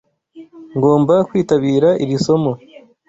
[0.75, 2.53] Ngomba kwitabira iri somo.